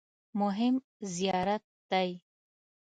[0.39, 0.75] مهم
[1.13, 2.11] زیارت دی.